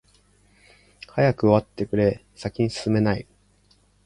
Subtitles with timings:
[1.09, 3.27] 早く終わってくれ、先に進めない。